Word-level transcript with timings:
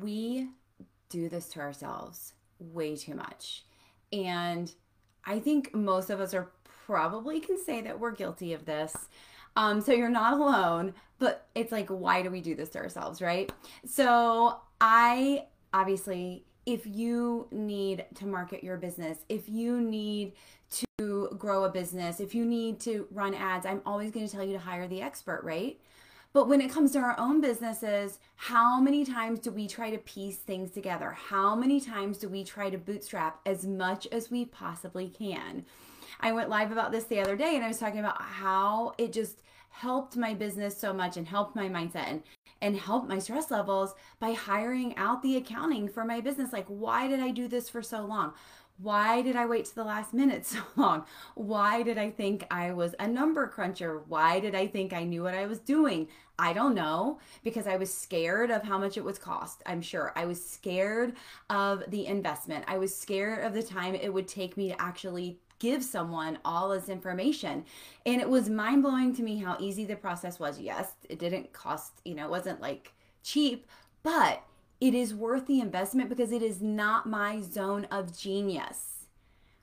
we 0.00 0.48
do 1.08 1.28
this 1.28 1.48
to 1.50 1.60
ourselves 1.60 2.34
way 2.58 2.96
too 2.96 3.14
much. 3.14 3.64
And 4.12 4.72
I 5.24 5.38
think 5.38 5.74
most 5.74 6.10
of 6.10 6.20
us 6.20 6.34
are 6.34 6.50
probably 6.86 7.40
can 7.40 7.62
say 7.62 7.80
that 7.82 7.98
we're 7.98 8.12
guilty 8.12 8.52
of 8.52 8.64
this. 8.64 8.94
Um, 9.56 9.80
so 9.80 9.92
you're 9.92 10.08
not 10.08 10.34
alone, 10.34 10.94
but 11.18 11.46
it's 11.54 11.72
like, 11.72 11.88
why 11.88 12.22
do 12.22 12.30
we 12.30 12.40
do 12.40 12.54
this 12.54 12.70
to 12.70 12.78
ourselves, 12.78 13.22
right? 13.22 13.52
So 13.86 14.58
I 14.80 15.46
obviously, 15.72 16.44
if 16.66 16.86
you 16.86 17.48
need 17.50 18.04
to 18.16 18.26
market 18.26 18.64
your 18.64 18.76
business, 18.76 19.18
if 19.28 19.48
you 19.48 19.80
need 19.80 20.32
to 20.98 21.28
grow 21.38 21.64
a 21.64 21.70
business, 21.70 22.20
if 22.20 22.34
you 22.34 22.44
need 22.44 22.80
to 22.80 23.06
run 23.10 23.34
ads, 23.34 23.66
I'm 23.66 23.82
always 23.86 24.10
going 24.10 24.26
to 24.26 24.32
tell 24.32 24.44
you 24.44 24.54
to 24.54 24.58
hire 24.58 24.88
the 24.88 25.02
expert, 25.02 25.42
right? 25.44 25.80
But 26.34 26.48
when 26.48 26.60
it 26.60 26.70
comes 26.70 26.90
to 26.92 26.98
our 26.98 27.14
own 27.16 27.40
businesses, 27.40 28.18
how 28.34 28.80
many 28.80 29.04
times 29.04 29.38
do 29.38 29.52
we 29.52 29.68
try 29.68 29.90
to 29.90 29.98
piece 29.98 30.36
things 30.36 30.72
together? 30.72 31.12
How 31.12 31.54
many 31.54 31.80
times 31.80 32.18
do 32.18 32.28
we 32.28 32.42
try 32.42 32.70
to 32.70 32.76
bootstrap 32.76 33.38
as 33.46 33.64
much 33.64 34.08
as 34.10 34.32
we 34.32 34.44
possibly 34.44 35.08
can? 35.08 35.64
I 36.18 36.32
went 36.32 36.50
live 36.50 36.72
about 36.72 36.90
this 36.90 37.04
the 37.04 37.20
other 37.20 37.36
day 37.36 37.54
and 37.54 37.64
I 37.64 37.68
was 37.68 37.78
talking 37.78 38.00
about 38.00 38.20
how 38.20 38.94
it 38.98 39.12
just 39.12 39.42
helped 39.70 40.16
my 40.16 40.34
business 40.34 40.76
so 40.76 40.92
much 40.92 41.16
and 41.16 41.26
helped 41.26 41.54
my 41.54 41.68
mindset 41.68 42.08
and 42.08 42.22
and 42.64 42.78
helped 42.78 43.08
my 43.08 43.18
stress 43.18 43.50
levels 43.50 43.94
by 44.18 44.32
hiring 44.32 44.96
out 44.96 45.20
the 45.22 45.36
accounting 45.36 45.86
for 45.86 46.02
my 46.02 46.18
business. 46.18 46.50
Like, 46.50 46.66
why 46.66 47.06
did 47.06 47.20
I 47.20 47.30
do 47.30 47.46
this 47.46 47.68
for 47.68 47.82
so 47.82 48.06
long? 48.06 48.32
Why 48.78 49.22
did 49.22 49.36
I 49.36 49.46
wait 49.46 49.66
to 49.66 49.74
the 49.74 49.84
last 49.84 50.12
minute 50.12 50.44
so 50.46 50.58
long? 50.76 51.04
Why 51.34 51.82
did 51.82 51.98
I 51.98 52.10
think 52.10 52.46
I 52.50 52.72
was 52.72 52.94
a 52.98 53.06
number 53.06 53.46
cruncher? 53.46 54.02
Why 54.08 54.40
did 54.40 54.54
I 54.54 54.66
think 54.66 54.92
I 54.92 55.04
knew 55.04 55.22
what 55.22 55.34
I 55.34 55.46
was 55.46 55.58
doing? 55.60 56.08
I 56.38 56.52
don't 56.52 56.74
know 56.74 57.20
because 57.44 57.66
I 57.68 57.76
was 57.76 57.94
scared 57.94 58.50
of 58.50 58.62
how 58.62 58.78
much 58.78 58.96
it 58.96 59.04
would 59.04 59.20
cost. 59.20 59.62
I'm 59.66 59.80
sure. 59.80 60.12
I 60.16 60.26
was 60.26 60.44
scared 60.44 61.14
of 61.48 61.84
the 61.88 62.06
investment. 62.06 62.64
I 62.66 62.78
was 62.78 62.94
scared 62.94 63.44
of 63.44 63.54
the 63.54 63.62
time 63.62 63.94
it 63.94 64.12
would 64.12 64.26
take 64.26 64.56
me 64.56 64.68
to 64.70 64.82
actually 64.82 65.38
give 65.60 65.84
someone 65.84 66.38
all 66.44 66.70
this 66.70 66.88
information. 66.88 67.64
And 68.04 68.20
it 68.20 68.28
was 68.28 68.50
mind 68.50 68.82
blowing 68.82 69.14
to 69.14 69.22
me 69.22 69.38
how 69.38 69.56
easy 69.60 69.84
the 69.84 69.96
process 69.96 70.40
was. 70.40 70.60
Yes, 70.60 70.92
it 71.08 71.20
didn't 71.20 71.52
cost, 71.52 71.92
you 72.04 72.14
know, 72.14 72.24
it 72.24 72.30
wasn't 72.30 72.60
like 72.60 72.92
cheap, 73.22 73.66
but 74.02 74.42
it 74.80 74.94
is 74.94 75.14
worth 75.14 75.46
the 75.46 75.60
investment 75.60 76.08
because 76.08 76.32
it 76.32 76.42
is 76.42 76.60
not 76.60 77.06
my 77.06 77.40
zone 77.40 77.86
of 77.90 78.16
genius, 78.16 79.06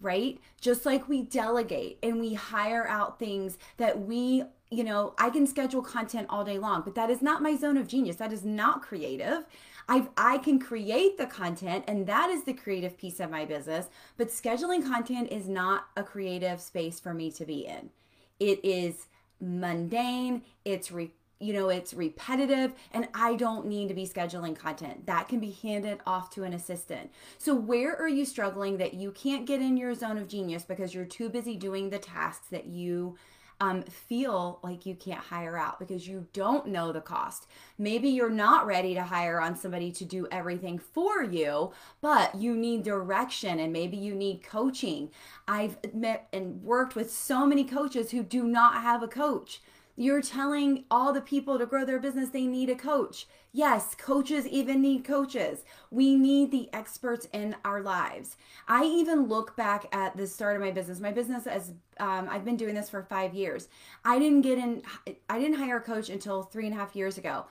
right? 0.00 0.38
Just 0.60 0.86
like 0.86 1.08
we 1.08 1.22
delegate 1.22 1.98
and 2.02 2.20
we 2.20 2.34
hire 2.34 2.86
out 2.86 3.18
things 3.18 3.58
that 3.76 4.00
we, 4.00 4.44
you 4.70 4.84
know, 4.84 5.14
I 5.18 5.30
can 5.30 5.46
schedule 5.46 5.82
content 5.82 6.26
all 6.30 6.44
day 6.44 6.58
long, 6.58 6.82
but 6.82 6.94
that 6.94 7.10
is 7.10 7.22
not 7.22 7.42
my 7.42 7.56
zone 7.56 7.76
of 7.76 7.88
genius. 7.88 8.16
That 8.16 8.32
is 8.32 8.44
not 8.44 8.82
creative. 8.82 9.44
I 9.88 10.08
I 10.16 10.38
can 10.38 10.58
create 10.58 11.18
the 11.18 11.26
content 11.26 11.84
and 11.88 12.06
that 12.06 12.30
is 12.30 12.44
the 12.44 12.54
creative 12.54 12.96
piece 12.96 13.20
of 13.20 13.30
my 13.30 13.44
business, 13.44 13.88
but 14.16 14.28
scheduling 14.28 14.82
content 14.82 15.32
is 15.32 15.48
not 15.48 15.86
a 15.96 16.02
creative 16.02 16.60
space 16.60 17.00
for 17.00 17.12
me 17.12 17.30
to 17.32 17.44
be 17.44 17.66
in. 17.66 17.90
It 18.38 18.64
is 18.64 19.06
mundane, 19.40 20.42
it's 20.64 20.92
re- 20.92 21.12
you 21.42 21.52
know, 21.52 21.68
it's 21.68 21.92
repetitive 21.92 22.72
and 22.92 23.08
I 23.14 23.34
don't 23.36 23.66
need 23.66 23.88
to 23.88 23.94
be 23.94 24.06
scheduling 24.06 24.56
content. 24.56 25.06
That 25.06 25.28
can 25.28 25.40
be 25.40 25.50
handed 25.50 25.98
off 26.06 26.30
to 26.30 26.44
an 26.44 26.52
assistant. 26.52 27.10
So, 27.38 27.54
where 27.54 27.96
are 27.96 28.08
you 28.08 28.24
struggling 28.24 28.78
that 28.78 28.94
you 28.94 29.10
can't 29.10 29.46
get 29.46 29.60
in 29.60 29.76
your 29.76 29.94
zone 29.94 30.18
of 30.18 30.28
genius 30.28 30.64
because 30.64 30.94
you're 30.94 31.04
too 31.04 31.28
busy 31.28 31.56
doing 31.56 31.90
the 31.90 31.98
tasks 31.98 32.46
that 32.50 32.66
you 32.66 33.16
um, 33.62 33.84
feel 33.84 34.58
like 34.64 34.86
you 34.86 34.96
can't 34.96 35.20
hire 35.20 35.56
out 35.56 35.78
because 35.78 36.08
you 36.08 36.26
don't 36.32 36.66
know 36.66 36.90
the 36.90 37.00
cost. 37.00 37.46
Maybe 37.78 38.08
you're 38.08 38.28
not 38.28 38.66
ready 38.66 38.92
to 38.94 39.04
hire 39.04 39.40
on 39.40 39.54
somebody 39.54 39.92
to 39.92 40.04
do 40.04 40.26
everything 40.32 40.80
for 40.80 41.22
you, 41.22 41.70
but 42.00 42.34
you 42.34 42.56
need 42.56 42.82
direction 42.82 43.60
and 43.60 43.72
maybe 43.72 43.96
you 43.96 44.16
need 44.16 44.42
coaching. 44.42 45.10
I've 45.46 45.76
met 45.94 46.26
and 46.32 46.60
worked 46.64 46.96
with 46.96 47.12
so 47.12 47.46
many 47.46 47.62
coaches 47.62 48.10
who 48.10 48.24
do 48.24 48.42
not 48.42 48.82
have 48.82 49.00
a 49.00 49.08
coach 49.08 49.60
you're 49.96 50.22
telling 50.22 50.84
all 50.90 51.12
the 51.12 51.20
people 51.20 51.58
to 51.58 51.66
grow 51.66 51.84
their 51.84 51.98
business 51.98 52.30
they 52.30 52.46
need 52.46 52.70
a 52.70 52.74
coach. 52.74 53.26
Yes, 53.52 53.94
coaches 53.94 54.46
even 54.46 54.80
need 54.80 55.04
coaches. 55.04 55.64
We 55.90 56.16
need 56.16 56.50
the 56.50 56.70
experts 56.72 57.28
in 57.32 57.54
our 57.64 57.82
lives. 57.82 58.36
I 58.66 58.84
even 58.84 59.28
look 59.28 59.54
back 59.56 59.86
at 59.92 60.16
the 60.16 60.26
start 60.26 60.56
of 60.56 60.62
my 60.62 60.70
business. 60.70 61.00
My 61.00 61.12
business 61.12 61.46
as 61.46 61.72
um, 62.00 62.28
I've 62.30 62.46
been 62.46 62.56
doing 62.56 62.74
this 62.74 62.88
for 62.88 63.02
five 63.02 63.34
years. 63.34 63.68
I 64.04 64.18
didn't 64.18 64.40
get 64.40 64.56
in. 64.56 64.82
I 65.28 65.38
didn't 65.38 65.58
hire 65.58 65.76
a 65.76 65.82
coach 65.82 66.08
until 66.08 66.42
three 66.42 66.66
and 66.66 66.74
a 66.74 66.78
half 66.78 66.96
years 66.96 67.18
ago. 67.18 67.44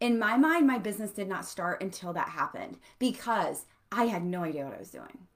In 0.00 0.18
my 0.18 0.36
mind, 0.36 0.66
my 0.66 0.78
business 0.78 1.12
did 1.12 1.28
not 1.28 1.46
start 1.46 1.80
until 1.80 2.12
that 2.14 2.30
happened 2.30 2.78
because 2.98 3.66
I 3.92 4.06
had 4.06 4.24
no 4.24 4.42
idea 4.42 4.64
what 4.64 4.74
I 4.74 4.78
was 4.78 4.90
doing. 4.90 5.28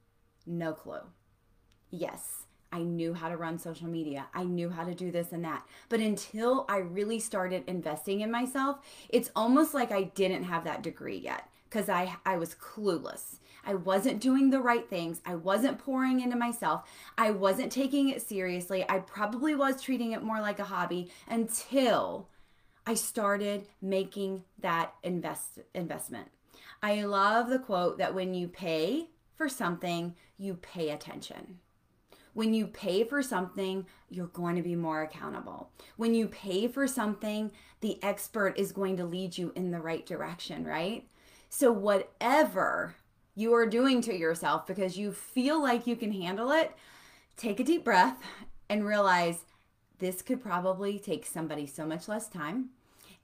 No 0.45 0.73
clue. 0.73 0.99
Yes, 1.91 2.45
I 2.71 2.79
knew 2.79 3.13
how 3.13 3.29
to 3.29 3.37
run 3.37 3.57
social 3.57 3.87
media. 3.87 4.27
I 4.33 4.43
knew 4.43 4.69
how 4.69 4.83
to 4.83 4.93
do 4.93 5.11
this 5.11 5.31
and 5.31 5.43
that. 5.45 5.65
But 5.89 5.99
until 5.99 6.65
I 6.69 6.77
really 6.77 7.19
started 7.19 7.63
investing 7.67 8.21
in 8.21 8.31
myself, 8.31 8.77
it's 9.09 9.31
almost 9.35 9.73
like 9.73 9.91
I 9.91 10.03
didn't 10.03 10.43
have 10.43 10.63
that 10.65 10.83
degree 10.83 11.17
yet 11.17 11.49
because 11.69 11.89
I, 11.89 12.15
I 12.25 12.37
was 12.37 12.55
clueless. 12.55 13.37
I 13.65 13.75
wasn't 13.75 14.21
doing 14.21 14.49
the 14.49 14.61
right 14.61 14.89
things. 14.89 15.21
I 15.25 15.35
wasn't 15.35 15.79
pouring 15.79 16.21
into 16.21 16.35
myself. 16.35 16.89
I 17.17 17.31
wasn't 17.31 17.71
taking 17.71 18.09
it 18.09 18.21
seriously. 18.21 18.85
I 18.87 18.99
probably 18.99 19.53
was 19.55 19.81
treating 19.81 20.13
it 20.13 20.23
more 20.23 20.41
like 20.41 20.59
a 20.59 20.65
hobby 20.65 21.11
until 21.27 22.29
I 22.85 22.93
started 22.93 23.67
making 23.81 24.43
that 24.59 24.93
invest 25.03 25.59
investment. 25.75 26.29
I 26.81 27.03
love 27.03 27.49
the 27.49 27.59
quote 27.59 27.97
that 27.97 28.15
when 28.15 28.33
you 28.33 28.47
pay 28.47 29.09
for 29.35 29.49
something, 29.49 30.15
you 30.37 30.55
pay 30.55 30.89
attention. 30.89 31.59
When 32.33 32.53
you 32.53 32.67
pay 32.67 33.03
for 33.03 33.21
something, 33.21 33.85
you're 34.09 34.27
going 34.27 34.55
to 34.55 34.61
be 34.61 34.75
more 34.75 35.01
accountable. 35.01 35.71
When 35.97 36.13
you 36.13 36.27
pay 36.27 36.67
for 36.67 36.87
something, 36.87 37.51
the 37.81 38.01
expert 38.03 38.57
is 38.57 38.71
going 38.71 38.97
to 38.97 39.05
lead 39.05 39.37
you 39.37 39.51
in 39.55 39.71
the 39.71 39.79
right 39.79 40.05
direction, 40.05 40.65
right? 40.65 41.07
So, 41.49 41.71
whatever 41.71 42.95
you 43.35 43.53
are 43.53 43.65
doing 43.65 44.01
to 44.01 44.15
yourself 44.15 44.67
because 44.67 44.97
you 44.97 45.11
feel 45.11 45.61
like 45.61 45.87
you 45.87 45.95
can 45.95 46.11
handle 46.11 46.51
it, 46.51 46.75
take 47.37 47.59
a 47.59 47.63
deep 47.63 47.83
breath 47.83 48.21
and 48.69 48.85
realize 48.85 49.45
this 49.99 50.21
could 50.21 50.41
probably 50.41 50.99
take 50.99 51.25
somebody 51.25 51.65
so 51.65 51.85
much 51.85 52.07
less 52.07 52.27
time 52.27 52.69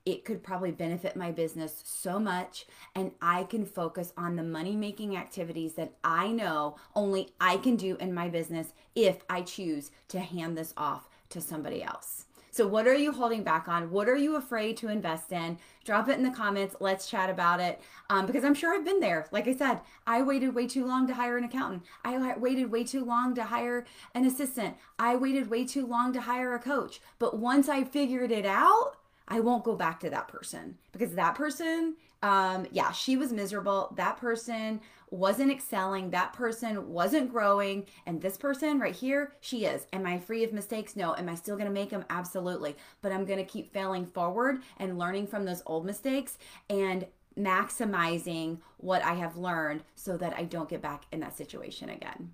it 0.06 0.24
could 0.24 0.44
probably 0.44 0.72
benefit 0.72 1.16
my 1.16 1.32
business 1.32 1.82
so 1.84 2.20
much 2.20 2.66
and 2.94 3.12
I 3.22 3.44
can 3.44 3.66
focus 3.66 4.14
on 4.16 4.36
the 4.36 4.44
money 4.44 4.76
making 4.76 5.18
activities 5.18 5.74
that 5.74 5.94
I 6.04 6.28
know 6.28 6.76
only 6.96 7.34
I 7.42 7.58
can 7.58 7.76
do 7.76 7.98
in 7.98 8.14
my 8.14 8.30
business 8.30 8.74
if 8.94 9.24
I 9.30 9.42
choose 9.42 9.92
to 10.10 10.20
hand 10.20 10.58
this 10.58 10.74
off 10.78 11.10
to 11.30 11.42
somebody 11.42 11.84
else. 11.84 12.26
So, 12.52 12.66
what 12.66 12.88
are 12.88 12.96
you 12.96 13.12
holding 13.12 13.44
back 13.44 13.68
on? 13.68 13.92
What 13.92 14.08
are 14.08 14.16
you 14.16 14.38
afraid 14.38 14.78
to 14.78 14.88
invest 14.88 15.34
in? 15.34 15.58
Drop 15.84 16.08
it 16.08 16.18
in 16.18 16.24
the 16.24 16.30
comments. 16.30 16.78
Let's 16.80 17.10
chat 17.10 17.30
about 17.30 17.60
it. 17.60 17.82
Um, 18.10 18.26
because 18.26 18.46
I'm 18.46 18.54
sure 18.54 18.74
I've 18.74 18.86
been 18.86 19.02
there. 19.02 19.28
Like 19.30 19.46
I 19.50 19.54
said, 19.54 19.82
I 20.08 20.22
waited 20.22 20.56
way 20.56 20.66
too 20.66 20.86
long 20.86 21.06
to 21.08 21.14
hire 21.14 21.38
an 21.38 21.44
accountant. 21.44 21.84
I 22.06 22.38
waited 22.38 22.72
way 22.72 22.86
too 22.86 23.04
long 23.04 23.36
to 23.36 23.44
hire 23.44 23.86
an 24.14 24.24
assistant. 24.24 24.78
I 24.98 25.18
waited 25.18 25.50
way 25.50 25.66
too 25.66 25.86
long 25.86 26.14
to 26.14 26.22
hire 26.22 26.56
a 26.56 26.60
coach. 26.60 27.02
But 27.20 27.38
once 27.38 27.68
I 27.68 27.84
figured 27.84 28.32
it 28.32 28.46
out, 28.46 28.96
I 29.28 29.40
won't 29.40 29.63
go 29.63 29.75
back 29.75 30.00
to 30.02 30.09
that 30.12 30.28
person 30.28 30.78
because 30.91 31.16
that 31.16 31.36
person, 31.36 31.96
um, 32.22 32.68
yeah, 32.72 32.91
she 32.91 33.18
was 33.18 33.34
miserable. 33.34 33.94
That 33.96 34.18
person 34.18 34.81
wasn't 35.09 35.52
excelling. 35.52 36.12
That 36.12 36.34
person 36.34 36.90
wasn't 36.90 37.31
growing. 37.31 37.86
And 38.06 38.22
this 38.22 38.38
person 38.38 38.80
right 38.80 38.96
here, 38.96 39.34
she 39.41 39.66
is. 39.66 39.88
Am 39.94 40.06
I 40.06 40.19
free 40.19 40.44
of 40.44 40.53
mistakes? 40.53 40.96
No. 40.96 41.16
Am 41.16 41.30
I 41.30 41.36
still 41.36 41.56
going 41.56 41.68
to 41.68 41.74
make 41.74 41.90
them? 41.90 42.06
Absolutely. 42.09 42.75
But 43.02 43.12
I'm 43.12 43.25
going 43.25 43.40
to 43.40 43.46
keep 43.46 43.74
failing 43.74 44.06
forward 44.06 44.62
and 44.78 44.97
learning 44.97 45.28
from 45.28 45.46
those 45.46 45.63
old 45.66 45.86
mistakes 45.86 46.38
and 46.69 47.06
maximizing 47.38 48.59
what 48.77 49.04
I 49.04 49.13
have 49.13 49.38
learned 49.38 49.83
so 49.95 50.18
that 50.18 50.33
I 50.38 50.44
don't 50.44 50.69
get 50.69 50.81
back 50.81 51.04
in 51.12 51.19
that 51.22 51.38
situation 51.38 51.89
again. 51.89 52.31